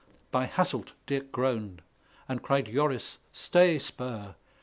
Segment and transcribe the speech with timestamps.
[0.31, 1.83] By Hasselt, Dirck groaned;
[2.27, 4.33] and cried Joris, "Stay spur!